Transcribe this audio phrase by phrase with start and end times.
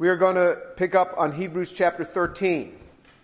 [0.00, 2.74] We are going to pick up on Hebrews chapter 13.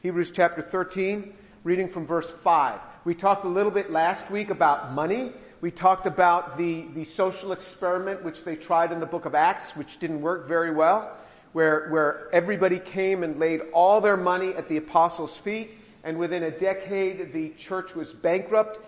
[0.03, 1.33] Hebrews chapter 13,
[1.65, 2.81] reading from verse 5.
[3.07, 5.33] We talked a little bit last week about money.
[5.63, 9.75] We talked about the, the social experiment which they tried in the book of Acts,
[9.75, 11.17] which didn't work very well,
[11.55, 15.71] where, where everybody came and laid all their money at the apostles' feet,
[16.05, 18.81] and within a decade the church was bankrupt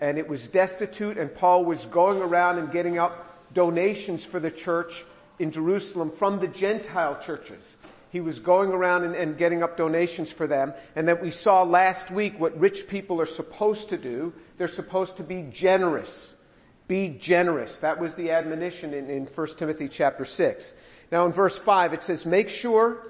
[0.00, 4.50] and it was destitute, and Paul was going around and getting up donations for the
[4.50, 5.04] church
[5.38, 7.76] in Jerusalem from the Gentile churches.
[8.10, 11.62] He was going around and, and, getting up donations for them, and that we saw
[11.62, 14.32] last week what rich people are supposed to do.
[14.56, 16.34] They're supposed to be generous.
[16.88, 17.78] Be generous.
[17.78, 20.72] That was the admonition in, in 1 Timothy chapter 6.
[21.10, 23.02] Now in verse 5 it says, make sure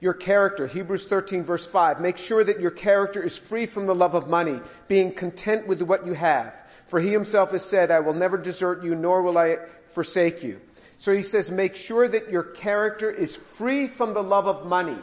[0.00, 3.94] your character, Hebrews 13 verse 5, make sure that your character is free from the
[3.94, 6.52] love of money, being content with what you have.
[6.88, 9.58] For he himself has said, I will never desert you, nor will I
[9.94, 10.60] forsake you.
[11.02, 14.98] So he says, make sure that your character is free from the love of money.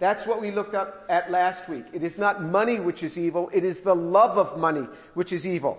[0.00, 1.84] That's what we looked up at last week.
[1.92, 5.46] It is not money which is evil, it is the love of money which is
[5.46, 5.78] evil.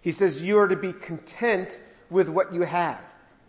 [0.00, 3.02] He says you are to be content with what you have.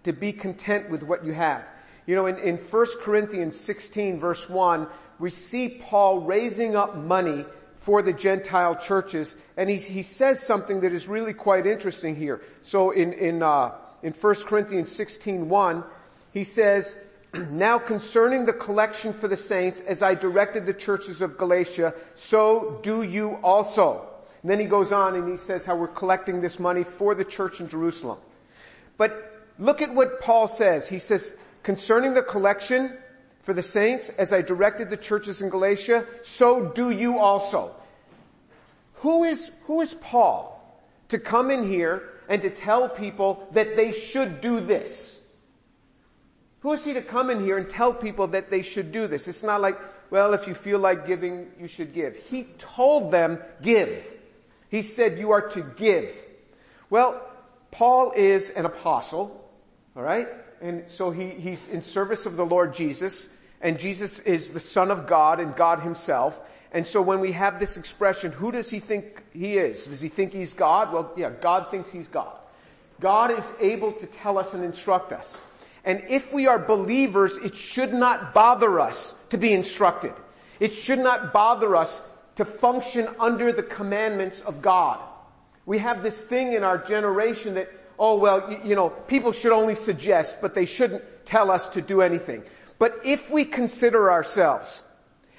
[0.04, 1.64] To be content with what you have.
[2.08, 4.86] You know, in, in 1 Corinthians 16 verse 1,
[5.20, 7.46] we see Paul raising up money
[7.80, 12.42] for the Gentile churches, and he, he says something that is really quite interesting here.
[12.64, 13.76] So in, in, uh,
[14.06, 15.84] in 1 Corinthians 16 1,
[16.32, 16.96] he says,
[17.50, 22.80] now concerning the collection for the saints, as I directed the churches of Galatia, so
[22.84, 24.08] do you also.
[24.44, 27.26] And then he goes on and he says how we're collecting this money for the
[27.26, 28.20] church in Jerusalem.
[28.98, 30.88] But look at what Paul says.
[30.88, 32.96] He says, concerning the collection
[33.42, 37.76] for the saints, as I directed the churches in Galatia, so do you also.
[38.98, 40.52] Who is, who is Paul
[41.10, 45.20] to come in here and to tell people that they should do this?
[46.62, 49.28] Who is he to come in here and tell people that they should do this?
[49.28, 49.78] It's not like,
[50.10, 52.16] well, if you feel like giving, you should give.
[52.16, 54.04] He told them, give.
[54.70, 56.10] He said you are to give.
[56.90, 57.22] Well,
[57.72, 59.48] Paul is an apostle,
[59.96, 60.28] alright?
[60.62, 63.30] And so he, he's in service of the Lord Jesus,
[63.62, 66.40] and Jesus is the Son of God and God himself.
[66.72, 69.86] And so when we have this expression, who does he think he is?
[69.86, 70.92] Does he think he's God?
[70.92, 72.36] Well, yeah, God thinks he's God.
[73.00, 75.40] God is able to tell us and instruct us.
[75.84, 80.14] And if we are believers, it should not bother us to be instructed.
[80.60, 82.02] It should not bother us
[82.38, 85.00] to function under the commandments of God.
[85.66, 89.52] We have this thing in our generation that, oh well, you, you know, people should
[89.52, 92.44] only suggest, but they shouldn't tell us to do anything.
[92.78, 94.84] But if we consider ourselves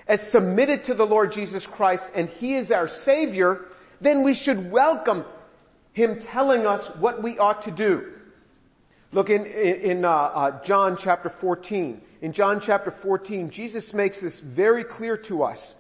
[0.06, 3.66] as submitted to the Lord Jesus Christ and He is our Savior,
[4.00, 5.24] then we should welcome
[5.92, 8.12] Him telling us what we ought to do.
[9.12, 12.00] Look in, in uh, uh, John chapter 14.
[12.22, 15.74] In John chapter 14, Jesus makes this very clear to us.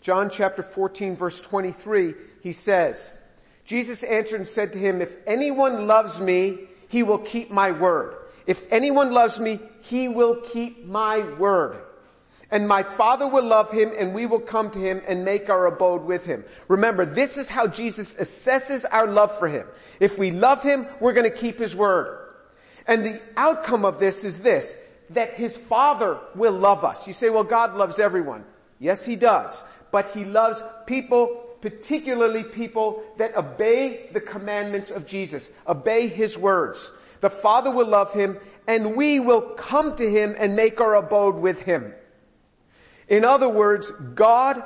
[0.00, 3.12] John chapter 14 verse 23, he says,
[3.64, 8.14] Jesus answered and said to him, if anyone loves me, he will keep my word.
[8.46, 11.78] If anyone loves me, he will keep my word.
[12.50, 15.66] And my father will love him and we will come to him and make our
[15.66, 16.44] abode with him.
[16.68, 19.66] Remember, this is how Jesus assesses our love for him.
[20.00, 22.18] If we love him, we're going to keep his word.
[22.86, 24.78] And the outcome of this is this,
[25.10, 27.06] that his father will love us.
[27.06, 28.44] You say, well, God loves everyone.
[28.78, 29.62] Yes, he does.
[29.90, 36.90] But he loves people, particularly people that obey the commandments of Jesus, obey his words.
[37.20, 41.36] The father will love him and we will come to him and make our abode
[41.36, 41.92] with him.
[43.08, 44.62] In other words, God,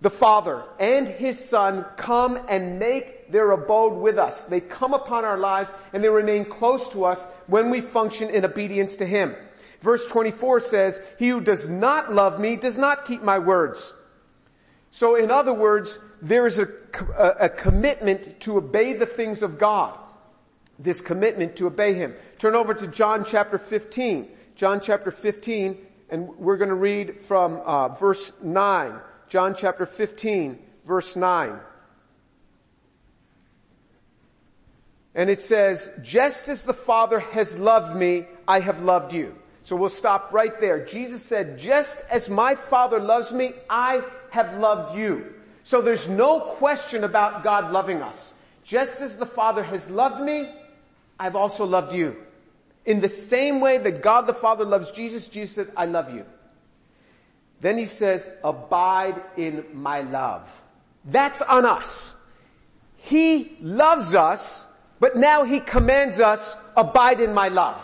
[0.00, 4.40] the Father, and His Son come and make their abode with us.
[4.44, 8.44] They come upon our lives and they remain close to us when we function in
[8.44, 9.34] obedience to Him.
[9.80, 13.92] Verse 24 says, He who does not love me does not keep my words.
[14.90, 16.68] So in other words, there is a,
[17.18, 19.98] a, commitment to obey the things of God.
[20.78, 22.14] This commitment to obey Him.
[22.38, 24.28] Turn over to John chapter 15.
[24.56, 25.76] John chapter 15
[26.10, 28.94] and we're going to read from uh, verse 9,
[29.28, 31.58] John chapter 15, verse 9.
[35.14, 39.34] And it says, just as the Father has loved me, I have loved you.
[39.64, 40.84] So we'll stop right there.
[40.84, 45.34] Jesus said, just as my Father loves me, I have loved you.
[45.64, 48.32] So there's no question about God loving us.
[48.64, 50.50] Just as the Father has loved me,
[51.18, 52.16] I've also loved you.
[52.88, 56.24] In the same way that God the Father loves Jesus, Jesus said, I love you.
[57.60, 60.48] Then he says, abide in my love.
[61.04, 62.14] That's on us.
[62.96, 64.64] He loves us,
[65.00, 67.78] but now he commands us, abide in my love.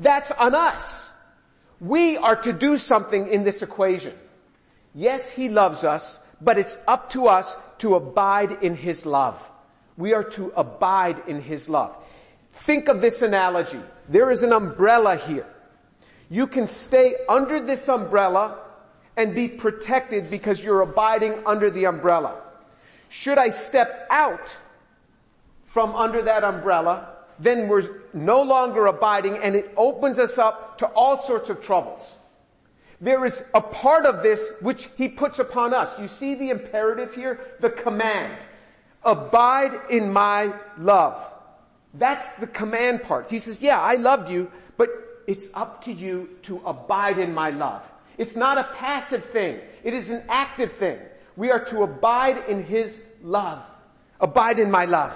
[0.00, 1.12] That's on us.
[1.78, 4.14] We are to do something in this equation.
[4.96, 9.40] Yes, He loves us, but it's up to us to abide in His love.
[9.96, 11.94] We are to abide in His love.
[12.66, 13.80] Think of this analogy.
[14.10, 15.46] There is an umbrella here.
[16.28, 18.58] You can stay under this umbrella
[19.16, 22.40] and be protected because you're abiding under the umbrella.
[23.08, 24.56] Should I step out
[25.66, 27.08] from under that umbrella,
[27.38, 32.12] then we're no longer abiding and it opens us up to all sorts of troubles.
[33.00, 35.96] There is a part of this which he puts upon us.
[36.00, 37.40] You see the imperative here?
[37.60, 38.36] The command.
[39.04, 41.16] Abide in my love.
[41.94, 43.30] That's the command part.
[43.30, 44.88] He says, yeah, I loved you, but
[45.26, 47.82] it's up to you to abide in my love.
[48.18, 49.58] It's not a passive thing.
[49.82, 50.98] It is an active thing.
[51.36, 53.62] We are to abide in his love.
[54.20, 55.12] Abide in my love.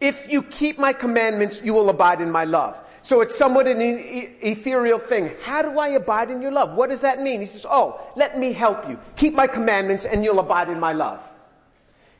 [0.00, 2.76] If you keep my commandments, you will abide in my love.
[3.02, 5.32] So it's somewhat an ethereal thing.
[5.42, 6.76] How do I abide in your love?
[6.76, 7.40] What does that mean?
[7.40, 8.98] He says, oh, let me help you.
[9.16, 11.20] Keep my commandments and you'll abide in my love.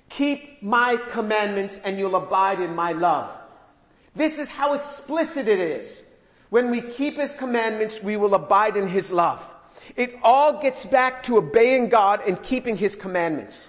[0.08, 3.30] Keep my commandments and you'll abide in my love.
[4.16, 6.04] This is how explicit it is.
[6.50, 9.42] When we keep his commandments, we will abide in his love.
[9.96, 13.68] It all gets back to obeying God and keeping his commandments.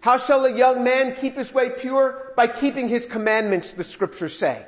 [0.00, 2.32] How shall a young man keep his way pure?
[2.36, 4.64] By keeping his commandments, the scriptures say.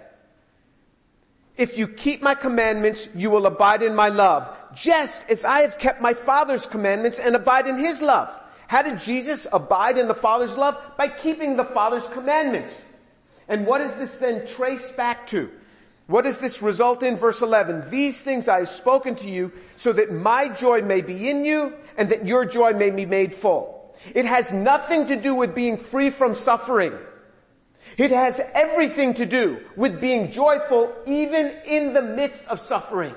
[1.57, 5.79] If you keep my commandments, you will abide in my love, just as I have
[5.79, 8.31] kept my Father's commandments and abide in his love.
[8.69, 10.77] How did Jesus abide in the Father's love?
[10.97, 12.85] By keeping the Father's commandments.
[13.49, 15.51] And what does this then trace back to?
[16.07, 17.17] What does this result in?
[17.17, 21.29] Verse 11, these things I have spoken to you so that my joy may be
[21.29, 23.95] in you and that your joy may be made full.
[24.15, 26.93] It has nothing to do with being free from suffering.
[27.97, 33.15] It has everything to do with being joyful even in the midst of suffering.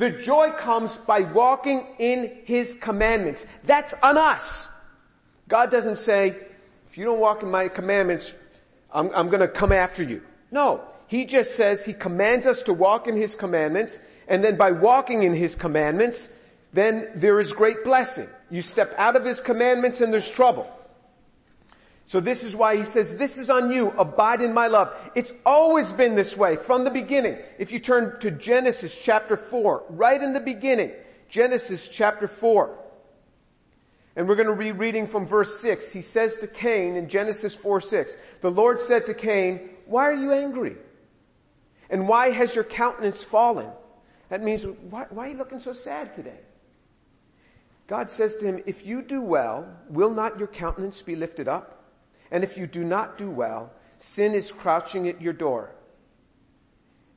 [0.00, 3.44] The joy comes by walking in His commandments.
[3.64, 4.66] That's on us.
[5.46, 6.38] God doesn't say,
[6.88, 8.32] if you don't walk in my commandments,
[8.90, 10.22] I'm, I'm gonna come after you.
[10.50, 10.82] No.
[11.06, 15.22] He just says He commands us to walk in His commandments, and then by walking
[15.22, 16.30] in His commandments,
[16.72, 18.28] then there is great blessing.
[18.50, 20.66] You step out of His commandments and there's trouble.
[22.10, 24.92] So this is why he says, this is on you, abide in my love.
[25.14, 27.38] It's always been this way from the beginning.
[27.56, 30.90] If you turn to Genesis chapter 4, right in the beginning,
[31.28, 32.76] Genesis chapter 4.
[34.16, 35.92] And we're going to be reading from verse 6.
[35.92, 40.12] He says to Cain in Genesis 4, 6, the Lord said to Cain, why are
[40.12, 40.74] you angry?
[41.90, 43.70] And why has your countenance fallen?
[44.30, 46.40] That means, why, why are you looking so sad today?
[47.86, 51.76] God says to him, if you do well, will not your countenance be lifted up?
[52.30, 55.70] And if you do not do well, sin is crouching at your door.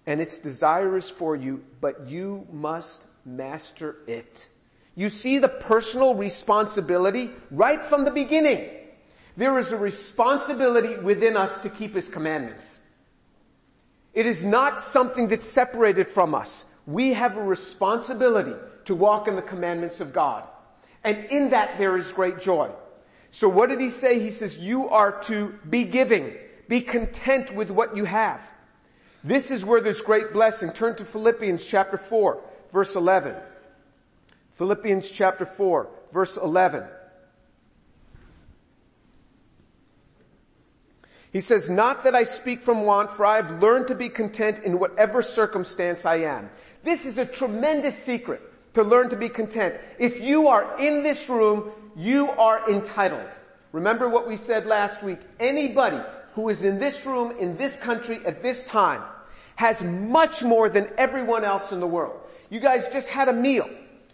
[0.06, 4.50] And its desire is for you, but you must master it.
[4.96, 8.70] You see the personal responsibility right from the beginning.
[9.38, 12.80] There is a responsibility within us to keep His commandments.
[14.14, 16.66] It is not something that's separated from us.
[16.86, 18.54] We have a responsibility
[18.86, 20.48] to walk in the commandments of God.
[21.04, 22.70] And in that there is great joy.
[23.34, 24.20] So what did he say?
[24.20, 26.36] He says, you are to be giving.
[26.68, 28.40] Be content with what you have.
[29.24, 30.72] This is where there's great blessing.
[30.72, 32.40] Turn to Philippians chapter 4,
[32.72, 33.36] verse 11.
[34.54, 36.84] Philippians chapter 4, verse 11.
[41.32, 44.64] He says, not that I speak from want, for I have learned to be content
[44.64, 46.52] in whatever circumstance I am.
[46.84, 48.44] This is a tremendous secret
[48.76, 49.74] to learn to be content.
[49.98, 53.30] If you are in this room you are entitled.
[53.72, 55.20] Remember what we said last week.
[55.40, 56.00] Anybody
[56.36, 59.02] who is in this room, in this country, at this time,
[59.56, 62.20] has much more than everyone else in the world.
[62.50, 63.70] You guys just had a meal.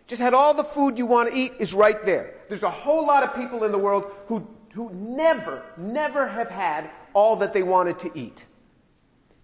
[0.08, 2.36] Just had all the food you want to eat is right there.
[2.50, 6.90] There's a whole lot of people in the world who, who never, never have had
[7.14, 8.46] all that they wanted to eat.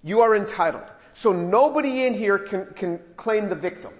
[0.04, 0.86] You are entitled.
[1.14, 3.94] So nobody in here can, can claim the victim.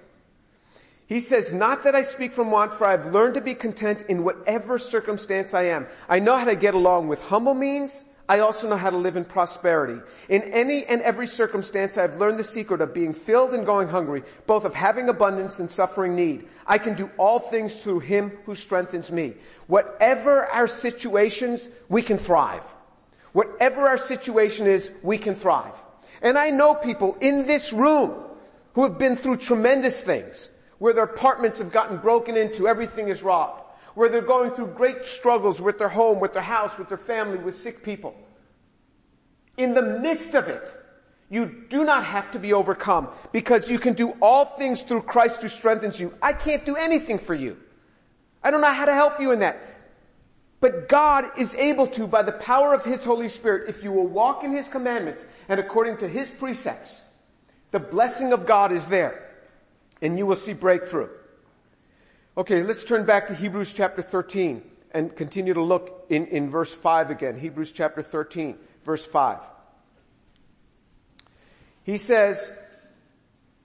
[1.06, 4.24] He says, not that I speak from want, for I've learned to be content in
[4.24, 5.86] whatever circumstance I am.
[6.08, 8.02] I know how to get along with humble means.
[8.28, 10.00] I also know how to live in prosperity.
[10.28, 14.24] In any and every circumstance, I've learned the secret of being filled and going hungry,
[14.48, 16.48] both of having abundance and suffering need.
[16.66, 19.34] I can do all things through Him who strengthens me.
[19.68, 22.64] Whatever our situations, we can thrive.
[23.32, 25.74] Whatever our situation is, we can thrive.
[26.20, 28.24] And I know people in this room
[28.74, 33.22] who have been through tremendous things where their apartments have gotten broken into, everything is
[33.22, 33.62] robbed,
[33.94, 37.38] where they're going through great struggles with their home, with their house, with their family,
[37.38, 38.14] with sick people.
[39.56, 40.74] In the midst of it,
[41.28, 45.42] You do not have to be overcome because you can do all things through Christ
[45.42, 46.14] who strengthens you.
[46.22, 47.56] I can't do anything for you.
[48.42, 49.60] I don't know how to help you in that.
[50.60, 54.06] But God is able to, by the power of His Holy Spirit, if you will
[54.06, 57.02] walk in His commandments and according to His precepts,
[57.72, 59.25] the blessing of God is there
[60.02, 61.08] and you will see breakthrough.
[62.36, 64.62] Okay, let's turn back to Hebrews chapter 13
[64.92, 67.38] and continue to look in, in verse 5 again.
[67.38, 69.38] Hebrews chapter 13, verse 5.
[71.84, 72.50] He says,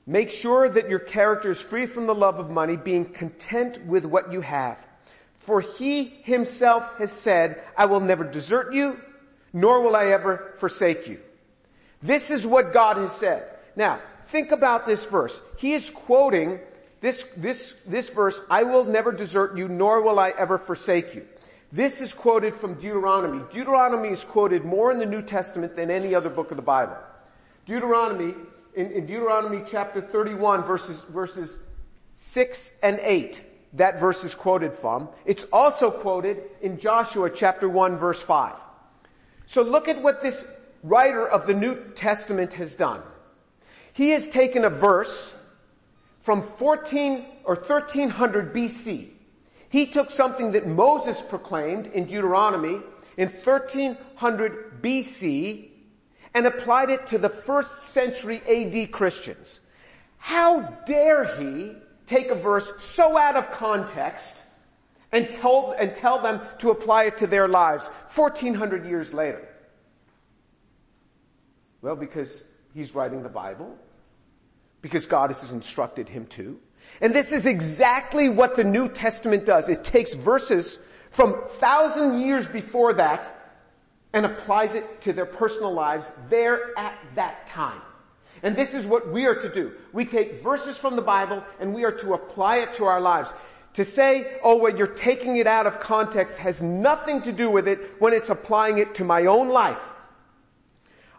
[0.05, 4.05] make sure that your character is free from the love of money, being content with
[4.05, 4.77] what you have.
[5.39, 9.00] For he himself has said, I will never desert you,
[9.53, 11.19] nor will I ever forsake you.
[12.03, 13.47] This is what God has said.
[13.75, 14.00] Now,
[14.31, 15.39] think about this verse.
[15.57, 16.59] He is quoting
[17.01, 21.25] this, this, this verse, I will never desert you, nor will I ever forsake you.
[21.71, 23.43] This is quoted from Deuteronomy.
[23.51, 26.97] Deuteronomy is quoted more in the New Testament than any other book of the Bible.
[27.65, 28.35] Deuteronomy,
[28.75, 31.57] in, in Deuteronomy chapter 31 verses, verses
[32.17, 35.09] 6 and 8, that verse is quoted from.
[35.25, 38.53] It's also quoted in Joshua chapter 1 verse 5.
[39.47, 40.43] So look at what this
[40.83, 43.01] writer of the New Testament has done.
[44.01, 45.31] He has taken a verse
[46.24, 49.10] from 14 or 1300 BC.
[49.70, 52.81] He took something that Moses proclaimed in Deuteronomy
[53.17, 55.70] in 1300 BC
[56.34, 59.60] and applied it to the first century AD Christians.
[60.17, 61.75] How dare he
[62.08, 64.34] take a verse so out of context
[65.12, 69.48] and tell, and tell them to apply it to their lives 1400 years later?
[71.84, 72.43] Well, because
[72.74, 73.77] he's writing the Bible,
[74.81, 76.59] because God has instructed him to.
[77.00, 79.69] And this is exactly what the New Testament does.
[79.69, 80.79] It takes verses
[81.11, 83.38] from thousand years before that
[84.13, 87.81] and applies it to their personal lives there at that time.
[88.43, 89.73] And this is what we are to do.
[89.93, 93.33] We take verses from the Bible and we are to apply it to our lives.
[93.75, 97.67] To say, oh, well, you're taking it out of context has nothing to do with
[97.67, 99.79] it when it's applying it to my own life.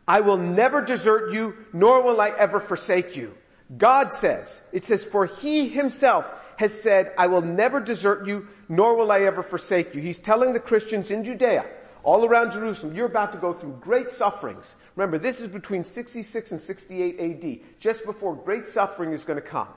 [0.07, 3.35] I will never desert you, nor will I ever forsake you.
[3.76, 8.97] God says, it says, for he himself has said, I will never desert you, nor
[8.97, 10.00] will I ever forsake you.
[10.00, 11.64] He's telling the Christians in Judea,
[12.04, 14.75] all around Jerusalem, you're about to go through great sufferings.
[14.97, 19.47] Remember, this is between 66 and 68 AD, just before great suffering is going to
[19.47, 19.69] come.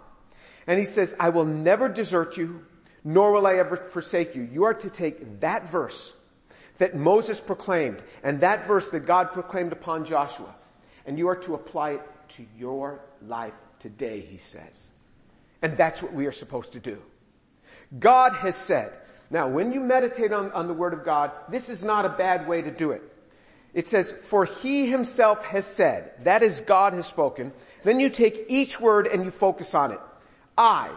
[0.68, 2.65] And he says, I will never desert you,
[3.04, 4.42] nor will I ever forsake you.
[4.51, 6.13] You are to take that verse
[6.80, 10.54] that Moses proclaimed and that verse that God proclaimed upon Joshua,
[11.06, 14.91] and you are to apply it to your life today, he says.
[15.62, 17.01] And that's what we are supposed to do.
[17.98, 18.98] God has said,
[19.29, 22.48] now, when you meditate on, on the Word of God, this is not a bad
[22.48, 23.01] way to do it.
[23.74, 27.51] It says, for He Himself has said, that is God has spoken.
[27.84, 30.00] Then you take each word and you focus on it.
[30.58, 30.91] I.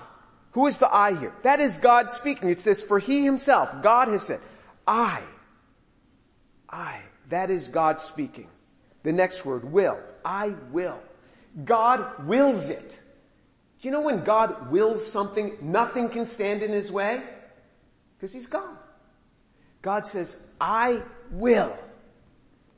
[0.52, 1.34] Who is the I here?
[1.42, 2.48] That is God speaking.
[2.48, 4.40] It says, for He Himself, God has said,
[4.86, 5.22] I.
[6.68, 7.00] I.
[7.30, 8.48] That is God speaking.
[9.02, 9.98] The next word, will.
[10.24, 10.98] I will.
[11.64, 13.00] God wills it.
[13.80, 17.22] Do you know when God wills something, nothing can stand in His way?
[18.18, 18.76] Because he's God.
[19.82, 21.76] God says, I will.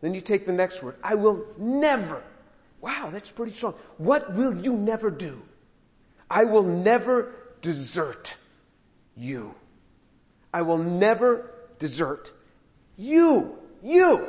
[0.03, 0.97] Then you take the next word.
[1.03, 2.23] I will never.
[2.81, 3.75] Wow, that's pretty strong.
[3.97, 5.41] What will you never do?
[6.29, 8.35] I will never desert
[9.17, 9.55] you.
[10.53, 12.33] I will never desert
[12.97, 13.59] you.
[13.83, 14.29] You.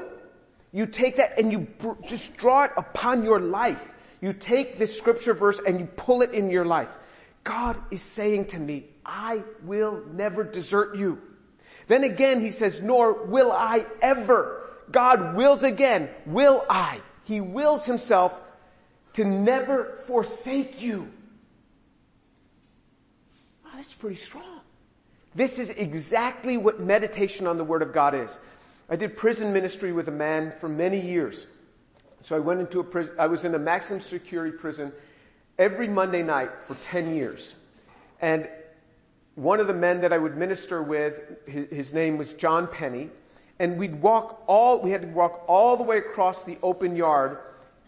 [0.71, 1.67] You take that and you
[2.07, 3.81] just draw it upon your life.
[4.21, 6.89] You take this scripture verse and you pull it in your life.
[7.43, 11.19] God is saying to me, I will never desert you.
[11.87, 14.69] Then again he says, nor will I ever.
[14.91, 17.01] God wills again, will I.
[17.23, 18.33] He wills himself
[19.13, 21.11] to never forsake you.
[23.65, 24.61] Wow, that's pretty strong.
[25.33, 28.37] This is exactly what meditation on the Word of God is.
[28.89, 31.47] I did prison ministry with a man for many years.
[32.23, 34.91] So I went into a prison, I was in a maximum security prison
[35.57, 37.55] every Monday night for 10 years.
[38.21, 38.47] And
[39.35, 41.15] one of the men that I would minister with,
[41.47, 43.09] his, name was John Penny,
[43.59, 47.39] and we'd walk all, we had to walk all the way across the open yard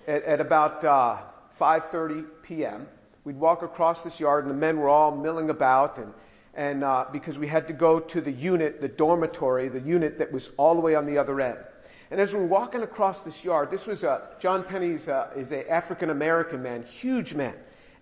[0.07, 1.17] at, at about uh,
[1.59, 2.87] 5.30 p.m.
[3.23, 6.13] We'd walk across this yard and the men were all milling about and,
[6.55, 10.31] and uh, because we had to go to the unit, the dormitory, the unit that
[10.31, 11.57] was all the way on the other end.
[12.13, 15.51] And as we we're walking across this yard, this was a, John Penny's uh, is
[15.51, 17.55] a African American man, huge man.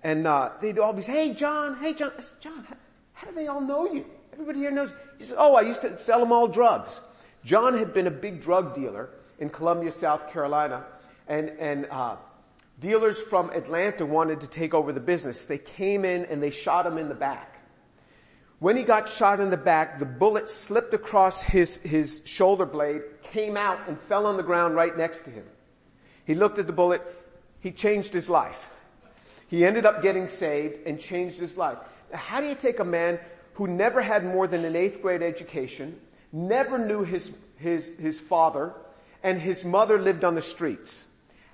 [0.04, 2.12] And uh, they'd all be saying, hey John, hey John.
[2.18, 2.68] I said, John,
[3.14, 4.04] how do they all know you?
[4.34, 4.92] Everybody here knows.
[5.18, 7.00] He says, oh, I used to sell them all drugs.
[7.46, 10.84] John had been a big drug dealer in Columbia, South Carolina.
[11.30, 12.18] And, and, uh,
[12.82, 15.46] dealers from Atlanta wanted to take over the business.
[15.46, 17.51] They came in and they shot him in the back.
[18.62, 23.02] When he got shot in the back, the bullet slipped across his, his shoulder blade,
[23.24, 25.46] came out and fell on the ground right next to him.
[26.26, 27.02] He looked at the bullet.
[27.60, 28.60] He changed his life.
[29.48, 31.80] He ended up getting saved and changed his life.
[32.12, 33.18] Now, how do you take a man
[33.56, 36.00] who never had more than an eighth grade education,
[36.32, 38.74] never knew his, his, his father,
[39.24, 41.08] and his mother lived on the streets?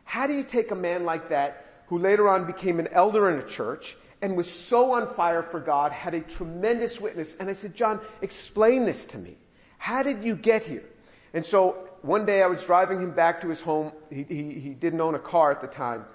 [0.04, 3.40] How do you take a man like that who later on became an elder in
[3.40, 7.36] a church and was so on fire for God, had a tremendous witness.
[7.39, 9.38] And I said, John, explain this to me.
[9.77, 10.86] How did you get here?
[11.33, 13.91] And so one day I was driving him back to his home.
[14.09, 16.05] He, he, he didn't own a car at the time.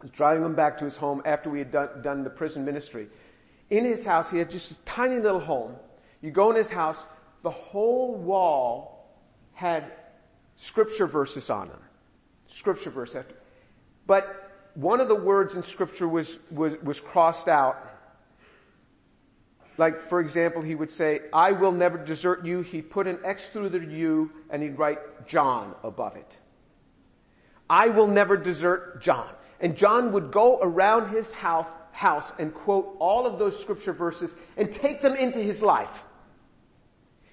[0.00, 2.64] I was driving him back to his home after we had done, done the prison
[2.64, 3.08] ministry.
[3.70, 5.76] In his house, he had just a tiny little home.
[6.22, 7.02] You go in his house,
[7.42, 9.14] the whole wall
[9.52, 9.92] had
[10.56, 11.80] scripture verses on them.
[12.46, 13.34] Scripture verse after.
[14.06, 14.43] But
[14.74, 17.76] one of the words in scripture was, was, was crossed out.
[19.76, 22.60] Like, for example, he would say, I will never desert you.
[22.60, 26.38] He'd put an X through the U and he'd write John above it.
[27.68, 29.28] I will never desert John.
[29.60, 34.34] And John would go around his house, house and quote all of those scripture verses
[34.56, 36.04] and take them into his life.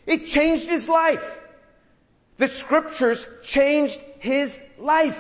[0.05, 1.24] It changed his life.
[2.38, 5.17] The scriptures changed his life.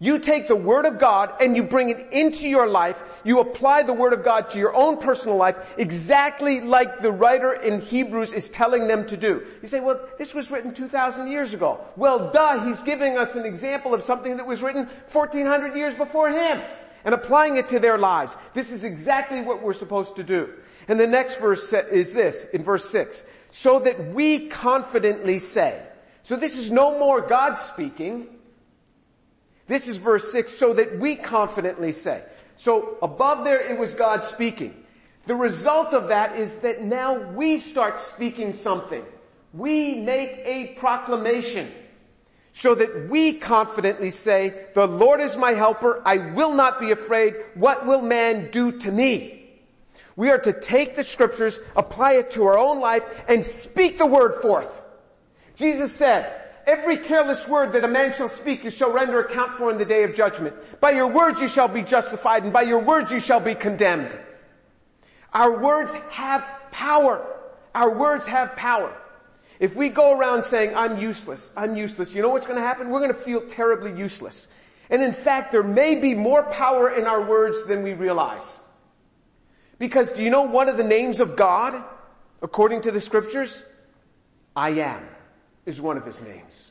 [0.00, 2.96] You take the Word of God and you bring it into your life.
[3.22, 7.52] You apply the Word of God to your own personal life exactly like the writer
[7.52, 9.46] in Hebrews is telling them to do.
[9.62, 11.80] You say, well, this was written 2,000 years ago.
[11.96, 16.28] Well, duh, he's giving us an example of something that was written 1,400 years before
[16.30, 16.60] him
[17.04, 18.36] and applying it to their lives.
[18.52, 20.50] This is exactly what we're supposed to do.
[20.88, 23.22] And the next verse is this, in verse 6.
[23.50, 25.80] So that we confidently say.
[26.24, 28.26] So this is no more God speaking.
[29.66, 32.22] This is verse 6, so that we confidently say.
[32.56, 34.84] So above there it was God speaking.
[35.26, 39.02] The result of that is that now we start speaking something.
[39.54, 41.72] We make a proclamation
[42.52, 47.34] so that we confidently say, the Lord is my helper, I will not be afraid,
[47.54, 49.50] what will man do to me?
[50.14, 54.06] We are to take the scriptures, apply it to our own life, and speak the
[54.06, 54.70] word forth.
[55.56, 59.70] Jesus said, every careless word that a man shall speak you shall render account for
[59.70, 60.54] in the day of judgment.
[60.80, 64.18] By your words you shall be justified and by your words you shall be condemned.
[65.32, 67.26] Our words have power.
[67.74, 68.94] Our words have power.
[69.58, 72.90] If we go around saying, I'm useless, I'm useless, you know what's going to happen?
[72.90, 74.46] We're going to feel terribly useless.
[74.90, 78.44] And in fact, there may be more power in our words than we realize.
[79.78, 81.82] Because do you know one of the names of God,
[82.42, 83.62] according to the scriptures?
[84.54, 85.08] I am
[85.66, 86.70] is one of his names.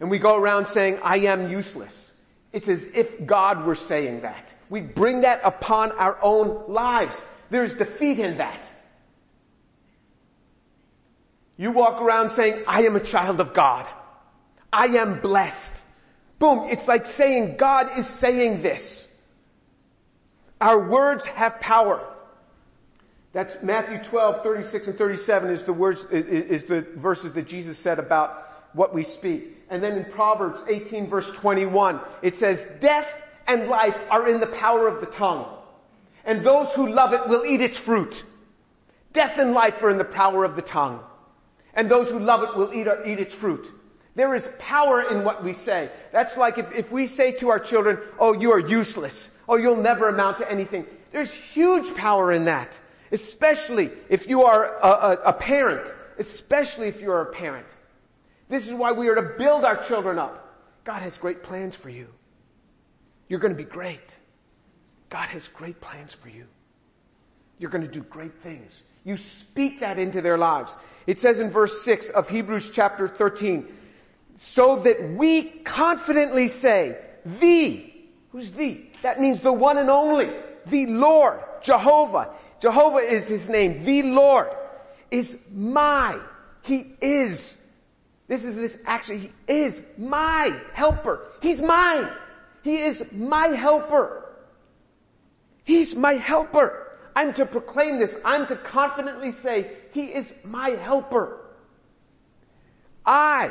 [0.00, 2.12] And we go around saying, I am useless.
[2.52, 4.52] It's as if God were saying that.
[4.70, 7.20] We bring that upon our own lives.
[7.50, 8.68] There's defeat in that.
[11.56, 13.86] You walk around saying, I am a child of God.
[14.72, 15.72] I am blessed.
[16.38, 16.66] Boom.
[16.68, 19.06] It's like saying God is saying this.
[20.60, 22.13] Our words have power.
[23.34, 27.98] That's Matthew 12, 36 and 37 is the words, is the verses that Jesus said
[27.98, 29.58] about what we speak.
[29.68, 33.08] And then in Proverbs 18 verse 21, it says, death
[33.48, 35.46] and life are in the power of the tongue.
[36.24, 38.24] And those who love it will eat its fruit.
[39.12, 41.00] Death and life are in the power of the tongue.
[41.74, 43.68] And those who love it will eat, eat its fruit.
[44.14, 45.90] There is power in what we say.
[46.12, 49.28] That's like if, if we say to our children, oh, you are useless.
[49.48, 50.86] Oh, you'll never amount to anything.
[51.10, 52.78] There's huge power in that.
[53.14, 55.94] Especially if you are a, a, a parent.
[56.18, 57.66] Especially if you're a parent.
[58.48, 60.40] This is why we are to build our children up.
[60.84, 62.08] God has great plans for you.
[63.28, 64.14] You're going to be great.
[65.08, 66.44] God has great plans for you.
[67.58, 68.82] You're going to do great things.
[69.04, 70.76] You speak that into their lives.
[71.06, 73.72] It says in verse 6 of Hebrews chapter 13,
[74.36, 77.92] so that we confidently say, the,
[78.32, 78.82] who's the?
[79.02, 80.30] That means the one and only,
[80.66, 82.30] the Lord, Jehovah.
[82.64, 83.84] Jehovah is his name.
[83.84, 84.48] The Lord
[85.10, 86.18] is my.
[86.62, 87.58] He is.
[88.26, 91.26] This is this actually, he is my helper.
[91.42, 92.08] He's mine.
[92.62, 94.24] He is my helper.
[95.64, 96.96] He's my helper.
[97.14, 98.16] I'm to proclaim this.
[98.24, 101.44] I'm to confidently say, He is my helper.
[103.04, 103.50] I,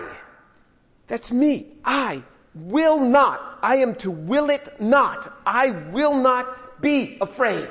[1.05, 2.23] that's me, I
[2.55, 5.31] will not, I am to will it not.
[5.45, 7.69] I will not be afraid.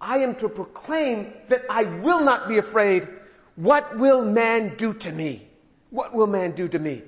[0.00, 3.08] I am to proclaim that I will not be afraid.
[3.56, 5.46] What will man do to me?
[5.90, 7.02] What will man do to me?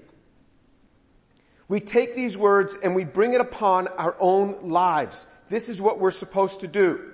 [1.69, 5.27] We take these words and we bring it upon our own lives.
[5.49, 7.13] This is what we're supposed to do.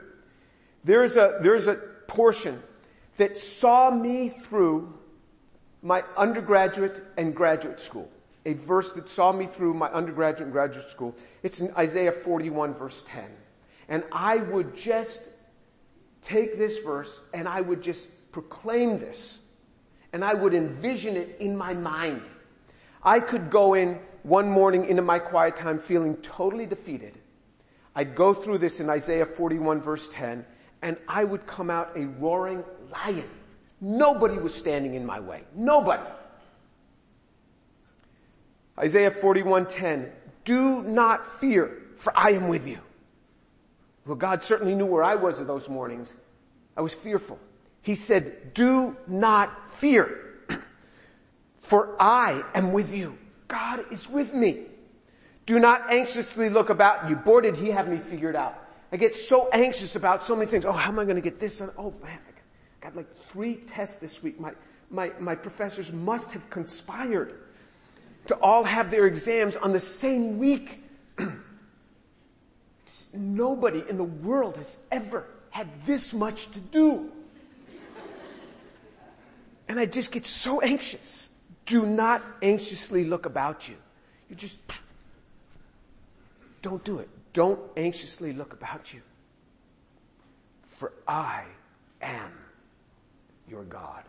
[0.83, 1.75] There's a, there's a
[2.09, 2.61] portion
[3.19, 4.93] that saw me through
[5.83, 8.11] my undergraduate and graduate school.
[8.47, 11.15] A verse that saw me through my undergraduate and graduate school.
[11.43, 13.25] It's in Isaiah 41 verse 10.
[13.89, 15.21] And I would just
[16.23, 19.39] take this verse and I would just proclaim this.
[20.13, 22.23] And I would envision it in my mind.
[23.03, 27.15] I could go in one morning into my quiet time feeling totally defeated.
[27.95, 30.45] I'd go through this in Isaiah 41 verse 10
[30.83, 33.29] and I would come out a roaring lion.
[33.81, 35.43] Nobody was standing in my way.
[35.55, 36.03] Nobody.
[38.79, 40.11] Isaiah 41:10,
[40.45, 42.79] do not fear, for I am with you.
[44.09, 46.15] Well, God certainly knew where I was at those mornings.
[46.79, 47.39] I was fearful.
[47.83, 50.41] He said, do not fear,
[51.59, 53.19] for I am with you.
[53.49, 54.65] God is with me.
[55.45, 57.17] Do not anxiously look about you.
[57.17, 58.55] Boy, did he have me figured out.
[58.91, 60.65] I get so anxious about so many things.
[60.65, 61.61] Oh, how am I going to get this?
[61.61, 64.41] Oh man, I got like three tests this week.
[64.41, 64.53] My,
[64.89, 67.41] my, my professors must have conspired
[68.29, 70.83] to all have their exams on the same week.
[73.13, 77.11] Nobody in the world has ever had this much to do.
[79.69, 81.29] And I just get so anxious.
[81.67, 83.77] Do not anxiously look about you.
[84.31, 84.57] You just,
[86.63, 87.09] don't do it.
[87.33, 89.01] Don't anxiously look about you.
[90.79, 91.45] For I
[92.01, 92.33] am
[93.49, 94.03] your God.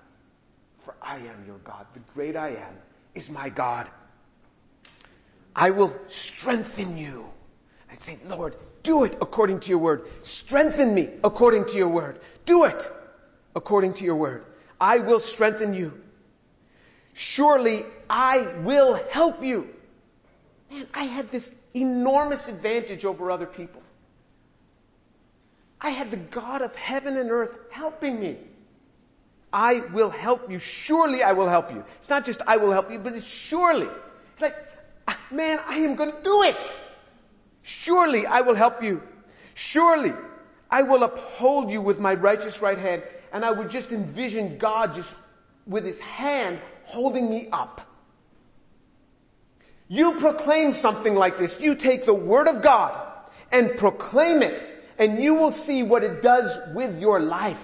[0.80, 1.86] For I am your God.
[1.94, 2.74] The great I am
[3.16, 3.90] is my God.
[5.56, 7.26] I will strengthen you.
[7.92, 10.08] I'd say, Lord, do it according to your word.
[10.24, 12.20] Strengthen me according to your word.
[12.46, 12.92] Do it
[13.56, 14.46] according to your word.
[14.80, 15.94] I will strengthen you.
[17.14, 19.68] Surely I will help you.
[20.72, 23.82] Man, I had this enormous advantage over other people.
[25.82, 28.38] I had the God of heaven and earth helping me.
[29.52, 30.60] I will help you.
[30.60, 31.84] Surely I will help you.
[31.98, 33.88] It's not just I will help you, but it's surely.
[34.34, 34.56] It's like,
[35.08, 36.56] ah, man, I am going to do it.
[37.70, 39.04] Surely I will help you.
[39.54, 40.14] Surely
[40.72, 43.04] I will uphold you with my righteous right hand.
[43.32, 45.14] And I would just envision God just
[45.68, 47.82] with his hand holding me up.
[49.88, 51.60] You proclaim something like this.
[51.60, 53.08] You take the word of God
[53.52, 57.64] and proclaim it and you will see what it does with your life.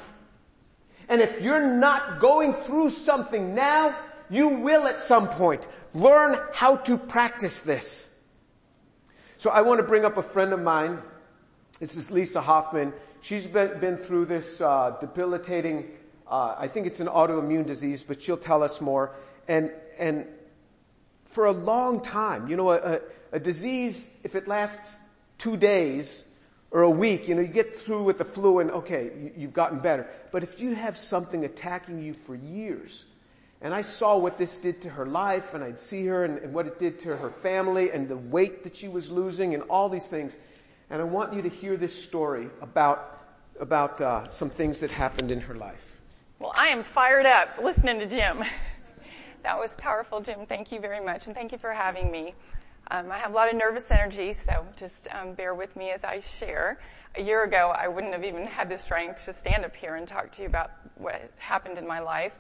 [1.10, 3.98] And if you're not going through something now,
[4.30, 8.10] you will at some point learn how to practice this.
[9.38, 11.00] So I want to bring up a friend of mine.
[11.80, 12.94] This is Lisa Hoffman.
[13.22, 15.92] She's been, been through this uh, debilitating,
[16.30, 19.12] uh, I think it's an autoimmune disease, but she'll tell us more.
[19.48, 20.26] And, and
[21.26, 23.02] for a long time, you know, a,
[23.34, 24.96] a disease, if it lasts
[25.38, 26.24] two days,
[26.72, 29.80] or a week, you know, you get through with the flu and okay, you've gotten
[29.80, 30.08] better.
[30.32, 33.06] But if you have something attacking you for years,
[33.62, 36.54] and I saw what this did to her life, and I'd see her and, and
[36.54, 39.90] what it did to her family, and the weight that she was losing, and all
[39.90, 40.36] these things.
[40.90, 43.12] And I want you to hear this story about
[43.60, 45.86] about uh, some things that happened in her life.
[46.40, 48.44] Well, I am fired up listening to Jim.
[49.44, 50.46] that was powerful, Jim.
[50.46, 52.34] Thank you very much, and thank you for having me.
[52.92, 56.04] Um, I have a lot of nervous energy, so just um, bear with me as
[56.04, 56.80] I share.
[57.16, 60.08] A year ago, I wouldn't have even had the strength to stand up here and
[60.08, 62.34] talk to you about what happened in my life.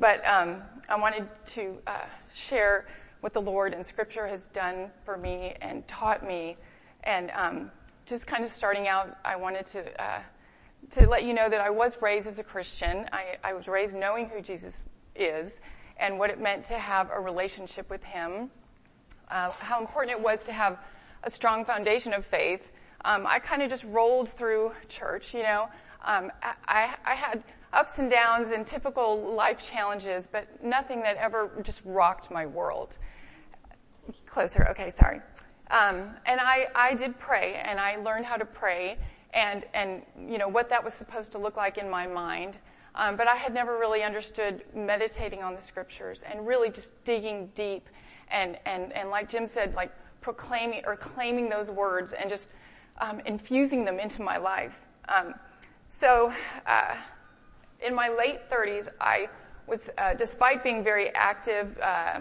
[0.00, 2.88] But um, I wanted to uh, share
[3.20, 6.56] what the Lord and Scripture has done for me and taught me.
[7.04, 7.70] And um,
[8.06, 10.20] just kind of starting out, I wanted to uh,
[10.90, 13.06] to let you know that I was raised as a Christian.
[13.12, 14.74] I, I was raised knowing who Jesus
[15.14, 15.60] is
[15.98, 18.50] and what it meant to have a relationship with Him
[19.30, 20.78] uh, how important it was to have
[21.24, 22.72] a strong foundation of faith.
[23.04, 25.68] Um, I kind of just rolled through church, you know.
[26.04, 31.50] Um, I, I, had ups and downs and typical life challenges, but nothing that ever
[31.62, 32.96] just rocked my world.
[34.26, 35.20] Closer, okay, sorry.
[35.70, 38.98] Um, and I, I did pray, and I learned how to pray,
[39.32, 42.58] and and you know what that was supposed to look like in my mind.
[42.94, 47.50] Um, but I had never really understood meditating on the scriptures and really just digging
[47.54, 47.88] deep
[48.30, 52.50] and, and, and like Jim said, like proclaiming or claiming those words and just
[53.00, 54.74] um, infusing them into my life.
[55.08, 55.34] Um,
[55.88, 56.32] so,
[56.66, 56.96] uh,
[57.82, 59.28] in my late 30s, I
[59.66, 62.20] was, uh, despite being very active, uh,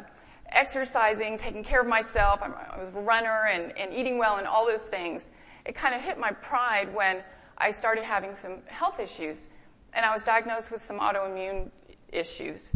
[0.52, 4.48] exercising, taking care of myself, I'm, I was a runner and, and eating well and
[4.48, 5.30] all those things.
[5.66, 7.24] It kind of hit my pride when
[7.58, 9.48] I started having some health issues,
[9.94, 11.70] and I was diagnosed with some autoimmune
[12.12, 12.70] issues.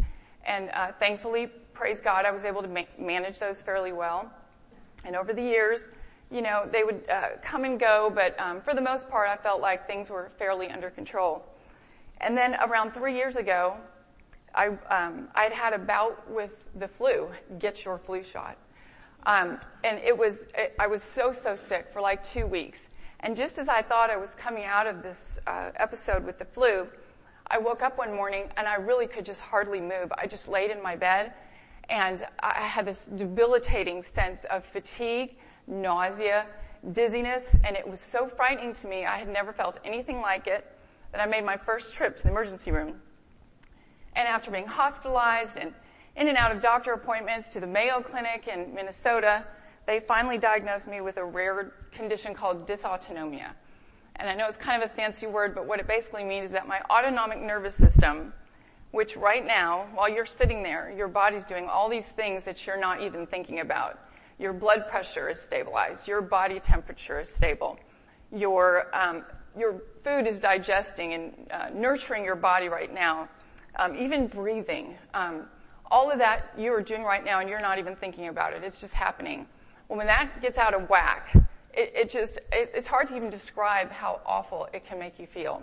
[0.46, 4.30] And uh, thankfully, praise God, I was able to ma- manage those fairly well.
[5.04, 5.82] And over the years,
[6.30, 9.36] you know, they would uh, come and go, but um, for the most part, I
[9.36, 11.44] felt like things were fairly under control.
[12.24, 13.76] And then around three years ago,
[14.54, 17.28] I, um, I'd had a bout with the flu.
[17.58, 18.56] Get your flu shot.
[19.26, 22.78] Um, and it was, it, I was so, so sick for like two weeks.
[23.20, 26.46] And just as I thought I was coming out of this uh, episode with the
[26.46, 26.86] flu,
[27.48, 30.10] I woke up one morning and I really could just hardly move.
[30.16, 31.34] I just laid in my bed
[31.90, 36.46] and I had this debilitating sense of fatigue, nausea,
[36.92, 39.04] dizziness, and it was so frightening to me.
[39.04, 40.73] I had never felt anything like it
[41.14, 42.96] that I made my first trip to the emergency room.
[44.16, 45.72] And after being hospitalized and
[46.16, 49.44] in and out of doctor appointments to the Mayo Clinic in Minnesota,
[49.86, 53.50] they finally diagnosed me with a rare condition called dysautonomia.
[54.16, 56.50] And I know it's kind of a fancy word, but what it basically means is
[56.50, 58.32] that my autonomic nervous system,
[58.90, 62.80] which right now, while you're sitting there, your body's doing all these things that you're
[62.80, 64.00] not even thinking about.
[64.40, 66.08] Your blood pressure is stabilized.
[66.08, 67.78] Your body temperature is stable.
[68.32, 69.22] Your, um,
[69.56, 73.28] your food is digesting and uh, nurturing your body right now.
[73.76, 74.96] Um, even breathing.
[75.14, 75.46] Um,
[75.90, 78.64] all of that you are doing right now and you're not even thinking about it.
[78.64, 79.46] It's just happening.
[79.88, 81.34] Well, when that gets out of whack,
[81.72, 85.26] it, it just, it, it's hard to even describe how awful it can make you
[85.26, 85.62] feel.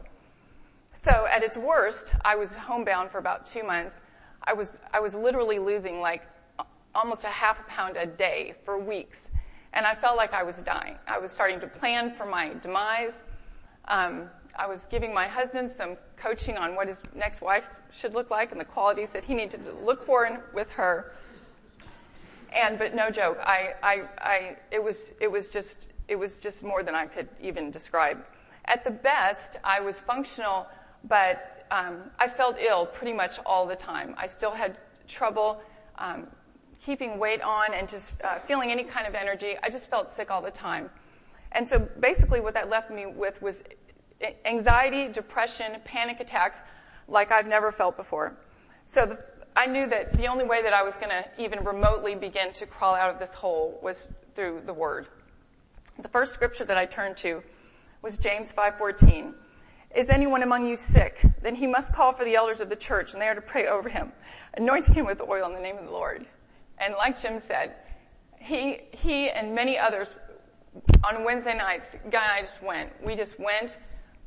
[0.94, 3.96] So at its worst, I was homebound for about two months.
[4.44, 6.24] I was, I was literally losing like
[6.94, 9.28] almost a half a pound a day for weeks.
[9.74, 10.96] And I felt like I was dying.
[11.08, 13.14] I was starting to plan for my demise.
[13.86, 18.30] Um, I was giving my husband some coaching on what his next wife should look
[18.30, 21.14] like and the qualities that he needed to look for in, with her.
[22.54, 26.64] And, but no joke, I, I, I, it was, it was just, it was just
[26.64, 28.26] more than I could even describe.
[28.66, 30.68] At the best, I was functional,
[31.06, 34.14] but um, I felt ill pretty much all the time.
[34.18, 35.62] I still had trouble
[35.98, 36.28] um,
[36.86, 39.56] keeping weight on and just uh, feeling any kind of energy.
[39.64, 40.90] I just felt sick all the time.
[41.52, 43.62] And so basically what that left me with was
[44.46, 46.58] anxiety, depression, panic attacks
[47.08, 48.38] like I've never felt before.
[48.86, 49.20] So the,
[49.56, 52.66] I knew that the only way that I was going to even remotely begin to
[52.66, 55.08] crawl out of this hole was through the Word.
[56.02, 57.44] The first scripture that I turned to
[58.02, 59.34] was James 5:14.
[59.94, 61.22] Is anyone among you sick?
[61.42, 63.68] Then he must call for the elders of the church, and they are to pray
[63.68, 64.14] over him,
[64.54, 66.26] anointing him with oil in the name of the Lord.
[66.78, 67.76] And like Jim said,
[68.40, 70.16] he he and many others
[71.04, 72.92] on Wednesday nights, Guy and I just went.
[73.06, 73.78] We just went.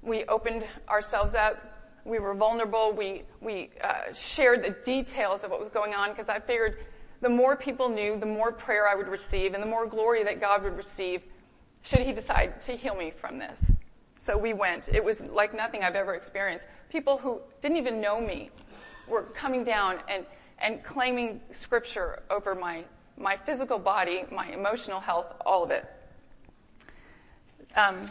[0.03, 2.93] We opened ourselves up we were vulnerable.
[2.93, 6.79] We, we uh, shared the details of what was going on because I figured
[7.21, 10.41] the more people knew, the more prayer I would receive and the more glory that
[10.41, 11.23] God would receive
[11.83, 13.73] should he decide to heal me from this.
[14.19, 14.89] So we went.
[14.89, 16.67] It was like nothing I've ever experienced.
[16.91, 18.51] People who didn't even know me
[19.09, 20.25] were coming down and,
[20.59, 22.85] and claiming scripture over my,
[23.19, 25.87] my physical body, my emotional health, all of it.
[27.77, 28.09] Um,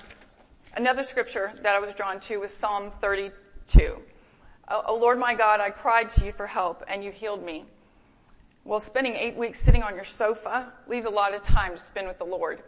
[0.76, 3.98] another scripture that I was drawn to was Psalm 32.
[4.68, 7.64] Oh, oh Lord my God, I cried to you for help and you healed me.
[8.66, 12.08] Well, spending eight weeks sitting on your sofa leaves a lot of time to spend
[12.08, 12.62] with the Lord.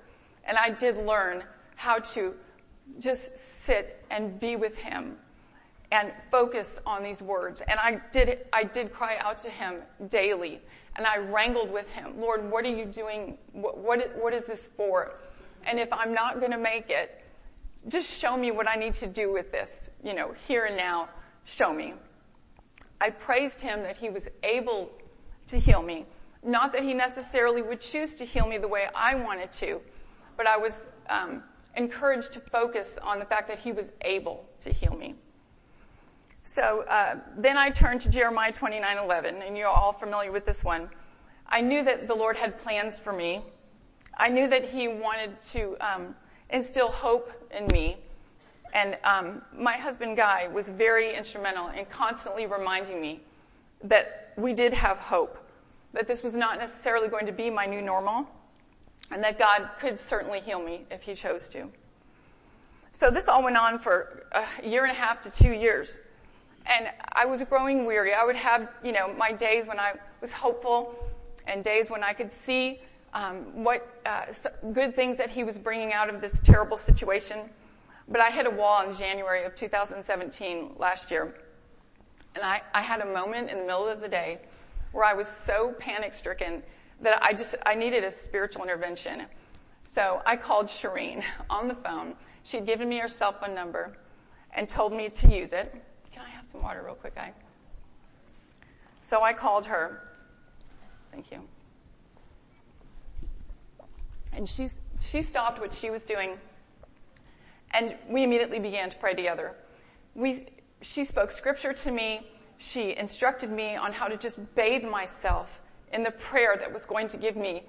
[0.45, 1.43] And I did learn
[1.75, 2.33] how to
[2.99, 3.23] just
[3.65, 5.17] sit and be with Him
[5.91, 7.61] and focus on these words.
[7.67, 10.61] And I did, I did cry out to Him daily.
[10.95, 12.21] And I wrangled with Him.
[12.21, 13.37] Lord, what are you doing?
[13.51, 15.15] What, what, what is this for?
[15.65, 17.21] And if I'm not going to make it,
[17.87, 21.09] just show me what I need to do with this, you know, here and now,
[21.43, 21.93] show me.
[22.99, 24.89] I praised him that he was able
[25.47, 26.05] to heal me.
[26.43, 29.81] Not that he necessarily would choose to heal me the way I wanted to,
[30.37, 30.73] but I was
[31.09, 31.43] um,
[31.75, 35.15] encouraged to focus on the fact that he was able to heal me.
[36.43, 40.89] So uh, then I turned to Jeremiah 29:11, and you're all familiar with this one.
[41.47, 43.43] I knew that the Lord had plans for me.
[44.17, 46.15] I knew that He wanted to um,
[46.49, 47.97] instill hope in me.
[48.73, 53.21] And um, my husband Guy was very instrumental in constantly reminding me
[53.83, 55.37] that we did have hope,
[55.93, 58.27] that this was not necessarily going to be my new normal,
[59.11, 61.69] and that God could certainly heal me if He chose to.
[62.91, 65.99] So this all went on for a year and a half to two years.
[66.65, 68.13] And I was growing weary.
[68.13, 70.95] I would have, you know, my days when I was hopeful
[71.45, 72.81] and days when I could see
[73.15, 74.25] um, what uh,
[74.73, 77.49] good things that he was bringing out of this terrible situation.
[78.09, 81.33] But I hit a wall in January of 2017 last year,
[82.35, 84.41] and I, I had a moment in the middle of the day
[84.91, 86.61] where I was so panic stricken
[87.01, 89.25] that I just I needed a spiritual intervention.
[89.93, 92.15] So I called Shireen on the phone.
[92.43, 93.97] She'd given me her cell phone number
[94.53, 95.73] and told me to use it.
[96.11, 97.31] Can I have some water real quick, guy?
[98.99, 100.01] So I called her.
[101.11, 101.39] Thank you.
[104.35, 106.37] And she's, she stopped what she was doing
[107.75, 109.53] and we immediately began to pray together.
[110.13, 110.47] We,
[110.81, 112.27] she spoke scripture to me.
[112.57, 115.49] She instructed me on how to just bathe myself
[115.91, 117.63] in the prayer that was going to give me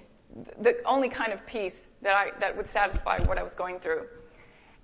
[0.60, 4.06] the only kind of peace that I, that would satisfy what I was going through.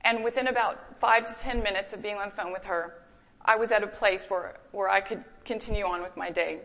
[0.05, 3.05] And within about five to ten minutes of being on the phone with her,
[3.45, 6.61] I was at a place where, where I could continue on with my day.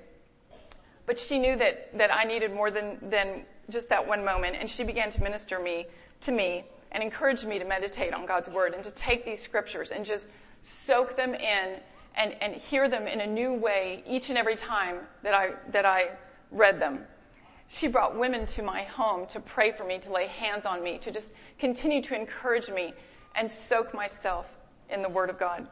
[1.05, 4.69] But she knew that, that I needed more than, than just that one moment, and
[4.69, 5.87] she began to minister me,
[6.21, 9.89] to me and encouraged me to meditate on God's Word and to take these scriptures
[9.89, 10.27] and just
[10.63, 11.79] soak them in
[12.15, 15.85] and, and hear them in a new way each and every time that I, that
[15.85, 16.11] I
[16.51, 17.03] read them.
[17.67, 20.97] She brought women to my home to pray for me, to lay hands on me,
[20.99, 22.93] to just continue to encourage me
[23.35, 24.47] and soak myself
[24.89, 25.67] in the Word of God.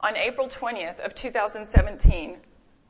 [0.00, 2.36] On April 20th of 2017,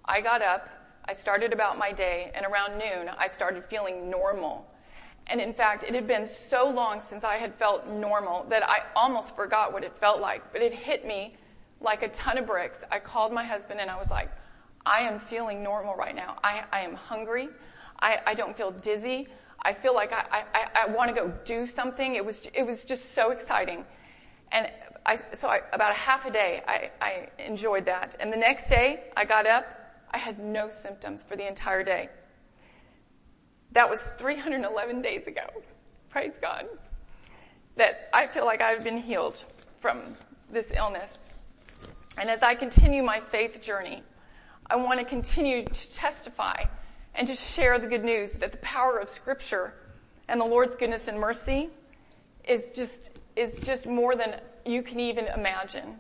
[0.05, 0.69] I got up,
[1.05, 4.67] I started about my day, and around noon, I started feeling normal.
[5.27, 8.83] And in fact, it had been so long since I had felt normal that I
[8.95, 10.53] almost forgot what it felt like.
[10.53, 11.37] But it hit me
[11.81, 12.83] like a ton of bricks.
[12.91, 14.31] I called my husband and I was like,
[14.85, 16.39] I am feeling normal right now.
[16.43, 17.49] I, I am hungry.
[18.01, 19.29] I, I don't feel dizzy.
[19.65, 22.17] I feel like I, I, I want to go do something.
[22.17, 23.85] It was, it was just so exciting.
[24.51, 24.69] And
[25.07, 28.17] I, so I, about a half a day, I, I enjoyed that.
[28.19, 29.67] And the next day, I got up.
[30.13, 32.09] I had no symptoms for the entire day.
[33.73, 35.47] That was 311 days ago.
[36.11, 36.67] Praise God.
[37.77, 39.43] That I feel like I've been healed
[39.81, 40.15] from
[40.51, 41.17] this illness.
[42.19, 44.03] And as I continue my faith journey,
[44.67, 46.65] I want to continue to testify
[47.15, 49.75] and to share the good news that the power of scripture
[50.29, 51.71] and the Lord's goodness and mercy
[52.45, 53.01] is just,
[53.37, 55.97] is just more than you can even imagine.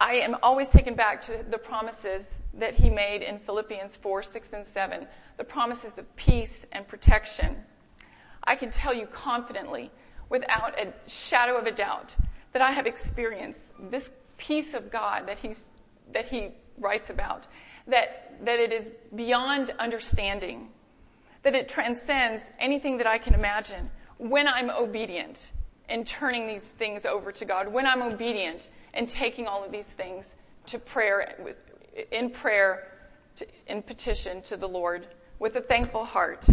[0.00, 4.48] I am always taken back to the promises that he made in Philippians 4, 6,
[4.52, 5.06] and 7
[5.36, 7.56] the promises of peace and protection.
[8.44, 9.90] I can tell you confidently,
[10.28, 12.14] without a shadow of a doubt,
[12.52, 15.64] that I have experienced this peace of God that he's,
[16.12, 17.46] that he writes about,
[17.88, 20.68] that, that it is beyond understanding,
[21.42, 25.50] that it transcends anything that I can imagine when I'm obedient
[25.88, 29.86] in turning these things over to God, when I'm obedient and taking all of these
[29.96, 30.26] things
[30.66, 31.34] to prayer,
[32.10, 32.92] in prayer,
[33.66, 35.06] in petition to the Lord
[35.38, 36.46] with a thankful heart.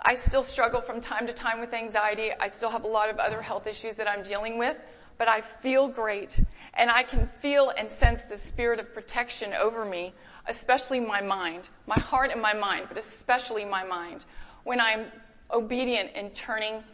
[0.00, 2.30] I still struggle from time to time with anxiety.
[2.38, 4.76] I still have a lot of other health issues that I'm dealing with,
[5.18, 6.40] but I feel great
[6.74, 10.14] and I can feel and sense the spirit of protection over me,
[10.46, 14.24] especially my mind, my heart and my mind, but especially my mind
[14.64, 15.06] when I'm
[15.50, 16.84] obedient in turning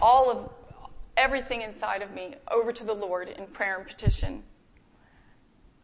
[0.00, 0.50] all of
[1.16, 4.42] everything inside of me over to the Lord in prayer and petition.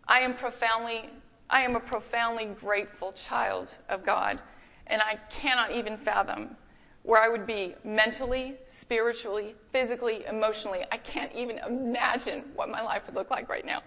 [0.06, 1.10] I am profoundly
[1.50, 4.42] I am a profoundly grateful child of God,
[4.86, 6.56] and I cannot even fathom
[7.04, 10.84] where I would be mentally, spiritually, physically, emotionally.
[10.92, 13.82] I can't even imagine what my life would look like right now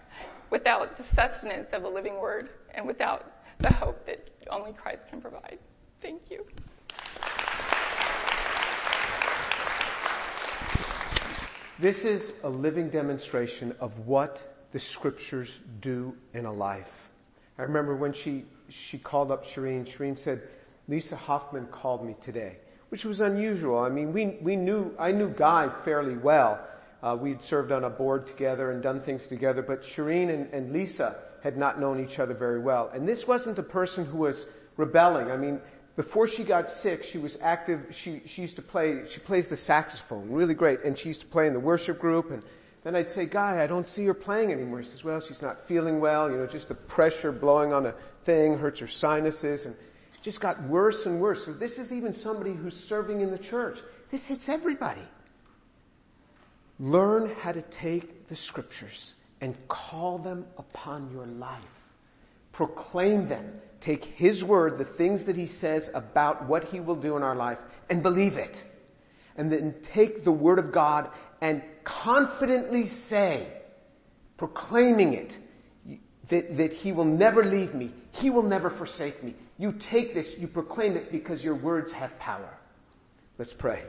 [0.50, 5.22] without the sustenance of the living word and without the hope that only Christ can
[5.22, 5.60] provide.
[6.02, 6.48] Thank you.
[11.82, 17.10] This is a living demonstration of what the scriptures do in a life.
[17.58, 20.44] I remember when she, she called up Shireen, Shireen said,
[20.88, 22.58] Lisa Hoffman called me today,
[22.90, 23.80] which was unusual.
[23.80, 26.60] I mean, we, we knew, I knew Guy fairly well.
[27.02, 30.72] Uh, we'd served on a board together and done things together, but Shireen and, and
[30.72, 32.92] Lisa had not known each other very well.
[32.94, 34.46] And this wasn't a person who was
[34.78, 35.32] rebelling.
[35.32, 35.60] I mean,
[35.96, 37.88] before she got sick, she was active.
[37.92, 40.84] She, she used to play, she plays the saxophone really great.
[40.84, 42.44] And she used to play in the worship group and
[42.84, 44.80] then I'd say, Guy, I don't see her playing anymore.
[44.80, 46.32] He says, well, she's not feeling well.
[46.32, 47.94] You know, just the pressure blowing on a
[48.26, 51.46] thing hurts her sinuses and it just got worse and worse.
[51.46, 53.80] So this is even somebody who's serving in the church.
[54.10, 55.02] This hits everybody.
[56.80, 61.81] Learn how to take the scriptures and call them upon your life.
[62.52, 63.60] Proclaim them.
[63.80, 67.36] Take His word, the things that He says about what He will do in our
[67.36, 68.64] life, and believe it.
[69.38, 73.48] And then take the word of God and confidently say,
[74.38, 75.38] proclaiming it,
[76.30, 77.92] that, that He will never leave me.
[78.12, 79.36] He will never forsake me.
[79.58, 82.50] You take this, you proclaim it because your words have power.
[83.38, 83.84] Let's pray.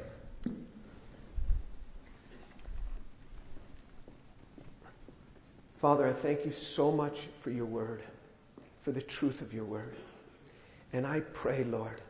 [5.81, 8.03] Father, I thank you so much for your word,
[8.83, 9.95] for the truth of your word.
[10.93, 12.01] And I pray, Lord,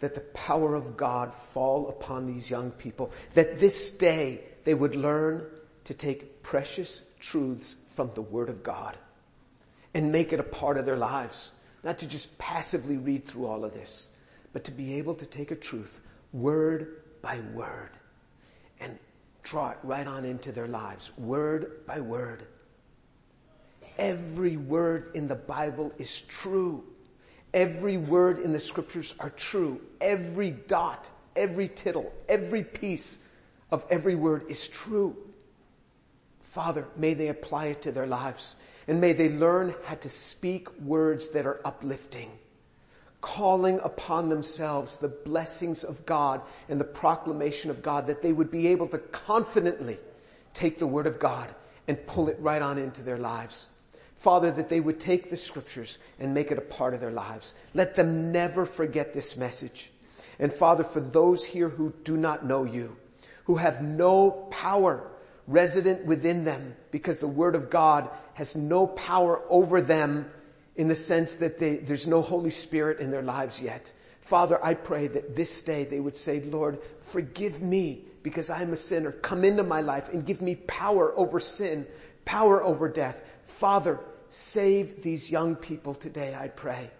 [0.00, 4.94] that the power of God fall upon these young people, that this day they would
[4.94, 5.46] learn
[5.84, 8.96] to take precious truths from the Word of God
[9.94, 11.50] and make it a part of their lives.
[11.82, 14.06] Not to just passively read through all of this,
[14.52, 16.00] but to be able to take a truth,
[16.32, 17.90] word by word
[18.80, 18.98] and
[19.42, 22.46] draw it right on into their lives, word by word.
[24.00, 26.82] Every word in the Bible is true.
[27.52, 29.78] Every word in the scriptures are true.
[30.00, 33.18] Every dot, every tittle, every piece
[33.70, 35.14] of every word is true.
[36.44, 38.54] Father, may they apply it to their lives
[38.88, 42.30] and may they learn how to speak words that are uplifting,
[43.20, 46.40] calling upon themselves the blessings of God
[46.70, 49.98] and the proclamation of God that they would be able to confidently
[50.54, 51.54] take the word of God
[51.86, 53.66] and pull it right on into their lives.
[54.20, 57.54] Father, that they would take the scriptures and make it a part of their lives.
[57.74, 59.90] Let them never forget this message.
[60.38, 62.96] And Father, for those here who do not know you,
[63.44, 65.10] who have no power
[65.46, 70.30] resident within them because the Word of God has no power over them
[70.76, 73.90] in the sense that they, there's no Holy Spirit in their lives yet.
[74.20, 78.76] Father, I pray that this day they would say, Lord, forgive me because I'm a
[78.76, 79.12] sinner.
[79.12, 81.86] Come into my life and give me power over sin,
[82.24, 83.16] power over death.
[83.58, 83.98] Father,
[84.30, 86.90] Save these young people today, I pray.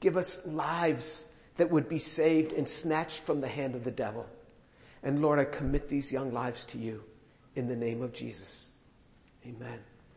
[0.00, 1.24] Give us lives
[1.56, 4.26] that would be saved and snatched from the hand of the devil.
[5.02, 7.02] And Lord, I commit these young lives to you
[7.56, 8.68] in the name of Jesus.
[9.46, 9.78] Amen.